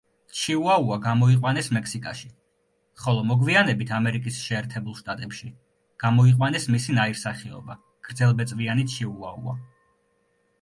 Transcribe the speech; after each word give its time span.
ჩიუაუა 0.37 0.95
გამოიყვანეს 1.01 1.67
მექსიკაში, 1.75 2.29
ხოლო 3.01 3.25
მოგვიანებით 3.31 3.93
ამერიკის 3.99 4.39
შეერთებულ 4.45 4.97
შტატებში 5.01 5.51
გამოიყვანეს 6.05 6.67
მისი 6.77 6.97
ნაირსახეობა 7.01 7.77
გრძელბეწვიანი 8.09 8.89
ჩიუაუა. 8.97 9.57